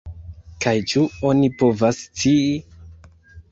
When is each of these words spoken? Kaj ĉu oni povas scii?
Kaj 0.65 0.73
ĉu 0.91 1.03
oni 1.33 1.51
povas 1.61 2.01
scii? 2.09 2.51